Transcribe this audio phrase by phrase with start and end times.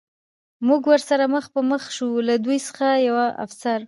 [0.67, 3.79] موږ ورسره مخ په مخ شو، له دوی څخه یوه افسر.